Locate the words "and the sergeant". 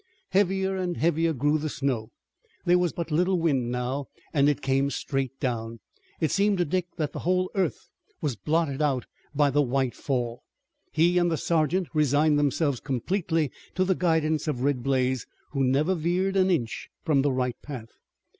11.19-11.87